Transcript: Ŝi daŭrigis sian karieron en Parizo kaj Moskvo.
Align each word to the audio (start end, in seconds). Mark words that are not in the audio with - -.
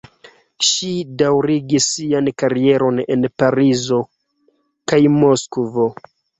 Ŝi 0.67 0.87
daŭrigis 1.21 1.89
sian 1.97 2.31
karieron 2.43 3.03
en 3.17 3.29
Parizo 3.43 4.03
kaj 4.95 5.03
Moskvo. 5.21 5.91